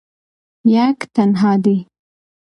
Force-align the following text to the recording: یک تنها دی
یک 0.75 0.99
تنها 1.15 1.51
دی 1.63 1.77